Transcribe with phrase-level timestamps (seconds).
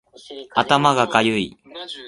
[0.55, 1.55] 頭がかゆい